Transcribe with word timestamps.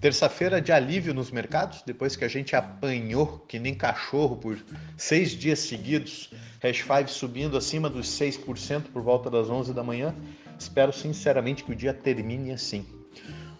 Terça-feira 0.00 0.60
de 0.60 0.70
alívio 0.70 1.12
nos 1.12 1.32
mercados, 1.32 1.82
depois 1.82 2.14
que 2.14 2.24
a 2.24 2.28
gente 2.28 2.54
apanhou 2.54 3.40
que 3.48 3.58
nem 3.58 3.74
cachorro 3.74 4.36
por 4.36 4.56
seis 4.96 5.32
dias 5.32 5.58
seguidos, 5.58 6.32
Hash 6.62 6.82
5 6.82 7.08
subindo 7.08 7.56
acima 7.56 7.90
dos 7.90 8.06
6% 8.06 8.92
por 8.92 9.02
volta 9.02 9.28
das 9.28 9.50
11 9.50 9.72
da 9.72 9.82
manhã. 9.82 10.14
Espero 10.56 10.92
sinceramente 10.92 11.64
que 11.64 11.72
o 11.72 11.74
dia 11.74 11.92
termine 11.92 12.52
assim. 12.52 12.86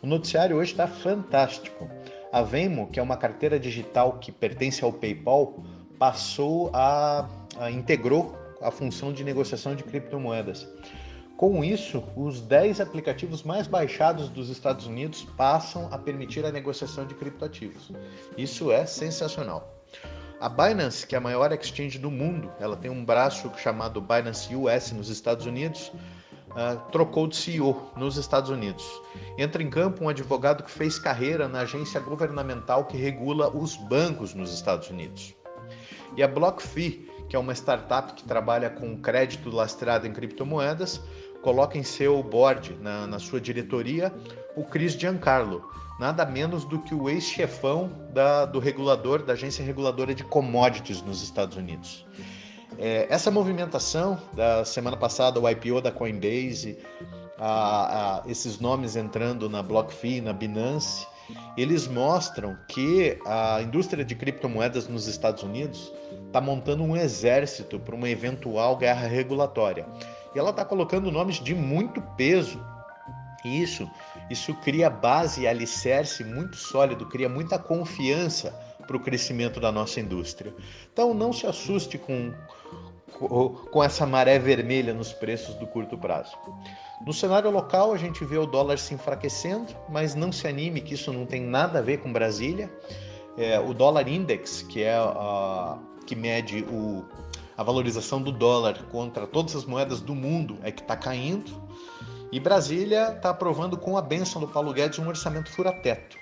O 0.00 0.06
noticiário 0.06 0.56
hoje 0.56 0.70
está 0.70 0.86
fantástico. 0.86 1.90
A 2.32 2.40
Venmo, 2.40 2.88
que 2.88 3.00
é 3.00 3.02
uma 3.02 3.16
carteira 3.16 3.58
digital 3.58 4.18
que 4.20 4.30
pertence 4.30 4.84
ao 4.84 4.92
PayPal, 4.92 5.64
passou 5.98 6.70
a, 6.72 7.28
a 7.58 7.68
integrou 7.68 8.38
a 8.62 8.70
função 8.70 9.12
de 9.12 9.24
negociação 9.24 9.74
de 9.74 9.82
criptomoedas. 9.82 10.68
Com 11.38 11.62
isso, 11.62 12.02
os 12.16 12.40
10 12.40 12.80
aplicativos 12.80 13.44
mais 13.44 13.68
baixados 13.68 14.28
dos 14.28 14.48
Estados 14.48 14.88
Unidos 14.88 15.24
passam 15.36 15.86
a 15.92 15.96
permitir 15.96 16.44
a 16.44 16.50
negociação 16.50 17.06
de 17.06 17.14
criptoativos. 17.14 17.92
Isso 18.36 18.72
é 18.72 18.84
sensacional. 18.84 19.72
A 20.40 20.48
Binance, 20.48 21.06
que 21.06 21.14
é 21.14 21.18
a 21.18 21.20
maior 21.20 21.52
exchange 21.52 21.96
do 21.96 22.10
mundo, 22.10 22.50
ela 22.58 22.76
tem 22.76 22.90
um 22.90 23.04
braço 23.04 23.52
chamado 23.56 24.00
Binance 24.00 24.52
US 24.52 24.90
nos 24.90 25.10
Estados 25.10 25.46
Unidos, 25.46 25.92
uh, 26.48 26.90
trocou 26.90 27.28
de 27.28 27.36
CEO 27.36 27.88
nos 27.96 28.16
Estados 28.16 28.50
Unidos. 28.50 28.84
Entra 29.38 29.62
em 29.62 29.70
campo 29.70 30.06
um 30.06 30.08
advogado 30.08 30.64
que 30.64 30.70
fez 30.72 30.98
carreira 30.98 31.46
na 31.46 31.60
agência 31.60 32.00
governamental 32.00 32.84
que 32.84 32.96
regula 32.96 33.48
os 33.48 33.76
bancos 33.76 34.34
nos 34.34 34.52
Estados 34.52 34.90
Unidos. 34.90 35.36
E 36.16 36.22
a 36.22 36.26
BlockFi, 36.26 37.08
que 37.28 37.36
é 37.36 37.38
uma 37.38 37.52
startup 37.52 38.14
que 38.14 38.24
trabalha 38.24 38.70
com 38.70 38.96
crédito 39.00 39.50
lastreado 39.50 40.06
em 40.06 40.12
criptomoedas, 40.12 41.00
coloca 41.42 41.78
em 41.78 41.82
seu 41.82 42.22
board, 42.22 42.76
na, 42.80 43.06
na 43.06 43.18
sua 43.18 43.40
diretoria, 43.40 44.12
o 44.56 44.64
Chris 44.64 44.94
Giancarlo, 44.94 45.68
nada 45.98 46.24
menos 46.24 46.64
do 46.64 46.78
que 46.78 46.94
o 46.94 47.08
ex-chefão 47.08 47.90
do 48.52 48.58
regulador, 48.58 49.22
da 49.22 49.34
agência 49.34 49.64
reguladora 49.64 50.14
de 50.14 50.24
commodities 50.24 51.02
nos 51.02 51.22
Estados 51.22 51.56
Unidos. 51.56 52.06
É, 52.78 53.06
essa 53.10 53.30
movimentação 53.30 54.20
da 54.32 54.64
semana 54.64 54.96
passada, 54.96 55.40
o 55.40 55.48
IPO 55.48 55.80
da 55.80 55.90
Coinbase, 55.90 56.78
a, 57.38 58.18
a, 58.18 58.30
esses 58.30 58.58
nomes 58.58 58.96
entrando 58.96 59.48
na 59.48 59.62
BlockFi, 59.62 60.20
na 60.20 60.32
Binance, 60.32 61.06
eles 61.56 61.86
mostram 61.86 62.56
que 62.68 63.18
a 63.26 63.60
indústria 63.62 64.04
de 64.04 64.14
criptomoedas 64.14 64.88
nos 64.88 65.06
Estados 65.06 65.42
Unidos 65.42 65.92
está 66.26 66.40
montando 66.40 66.82
um 66.82 66.96
exército 66.96 67.78
para 67.78 67.94
uma 67.94 68.08
eventual 68.08 68.76
guerra 68.76 69.06
regulatória. 69.06 69.86
E 70.34 70.38
ela 70.38 70.50
está 70.50 70.64
colocando 70.64 71.10
nomes 71.10 71.36
de 71.36 71.54
muito 71.54 72.00
peso. 72.16 72.62
E 73.44 73.62
isso, 73.62 73.88
isso 74.30 74.54
cria 74.56 74.90
base 74.90 75.42
e 75.42 75.46
alicerce 75.46 76.24
muito 76.24 76.56
sólido, 76.56 77.06
cria 77.06 77.28
muita 77.28 77.58
confiança 77.58 78.50
para 78.86 78.96
o 78.96 79.00
crescimento 79.00 79.60
da 79.60 79.70
nossa 79.70 80.00
indústria. 80.00 80.52
Então 80.92 81.12
não 81.12 81.32
se 81.32 81.46
assuste 81.46 81.98
com, 81.98 82.32
com 83.18 83.82
essa 83.82 84.06
maré 84.06 84.38
vermelha 84.38 84.94
nos 84.94 85.12
preços 85.12 85.54
do 85.56 85.66
curto 85.66 85.98
prazo. 85.98 86.36
No 87.04 87.12
cenário 87.12 87.50
local, 87.50 87.92
a 87.92 87.96
gente 87.96 88.24
vê 88.24 88.38
o 88.38 88.46
dólar 88.46 88.78
se 88.78 88.94
enfraquecendo, 88.94 89.74
mas 89.88 90.14
não 90.14 90.32
se 90.32 90.46
anime 90.46 90.80
que 90.80 90.94
isso 90.94 91.12
não 91.12 91.26
tem 91.26 91.40
nada 91.40 91.78
a 91.78 91.82
ver 91.82 91.98
com 91.98 92.12
Brasília. 92.12 92.70
É, 93.36 93.58
o 93.58 93.72
dólar 93.72 94.08
index, 94.08 94.62
que 94.62 94.82
é 94.82 94.96
a, 94.96 95.78
que 96.06 96.16
mede 96.16 96.64
o, 96.64 97.04
a 97.56 97.62
valorização 97.62 98.20
do 98.20 98.32
dólar 98.32 98.82
contra 98.90 99.26
todas 99.26 99.54
as 99.54 99.64
moedas 99.64 100.00
do 100.00 100.14
mundo 100.14 100.58
é 100.62 100.70
que 100.70 100.82
está 100.82 100.96
caindo. 100.96 101.60
E 102.30 102.38
Brasília 102.38 103.12
está 103.16 103.30
aprovando 103.30 103.76
com 103.76 103.96
a 103.96 104.02
benção 104.02 104.40
do 104.40 104.48
Paulo 104.48 104.72
Guedes 104.72 104.98
um 104.98 105.08
orçamento 105.08 105.50
fura-teto. 105.50 106.18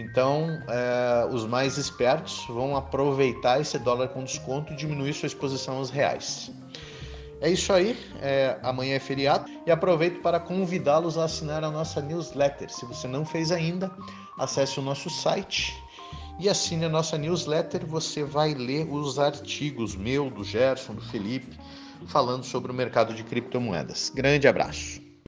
Então, 0.00 0.62
é, 0.66 1.26
os 1.30 1.44
mais 1.44 1.76
espertos 1.76 2.46
vão 2.48 2.74
aproveitar 2.74 3.60
esse 3.60 3.78
dólar 3.78 4.08
com 4.08 4.24
desconto 4.24 4.72
e 4.72 4.76
diminuir 4.76 5.12
sua 5.12 5.26
exposição 5.26 5.76
aos 5.76 5.90
reais. 5.90 6.50
É 7.42 7.50
isso 7.50 7.70
aí, 7.70 7.98
é, 8.20 8.58
amanhã 8.62 8.94
é 8.94 8.98
feriado 8.98 9.50
e 9.66 9.70
aproveito 9.70 10.22
para 10.22 10.40
convidá-los 10.40 11.18
a 11.18 11.24
assinar 11.24 11.62
a 11.64 11.70
nossa 11.70 12.00
newsletter. 12.00 12.70
Se 12.70 12.86
você 12.86 13.06
não 13.06 13.26
fez 13.26 13.52
ainda, 13.52 13.90
acesse 14.38 14.78
o 14.78 14.82
nosso 14.82 15.10
site 15.10 15.74
e 16.38 16.48
assine 16.48 16.86
a 16.86 16.88
nossa 16.88 17.18
newsletter. 17.18 17.84
Você 17.86 18.24
vai 18.24 18.54
ler 18.54 18.86
os 18.90 19.18
artigos 19.18 19.94
meu, 19.96 20.30
do 20.30 20.42
Gerson, 20.42 20.94
do 20.94 21.02
Felipe, 21.02 21.58
falando 22.06 22.44
sobre 22.44 22.72
o 22.72 22.74
mercado 22.74 23.12
de 23.12 23.22
criptomoedas. 23.22 24.10
Grande 24.14 24.48
abraço. 24.48 25.09